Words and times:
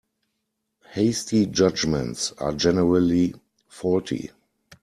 Hasty 0.93 1.45
judgements 1.45 2.31
are 2.39 2.53
generally 2.53 3.35
faulty. 3.67 4.31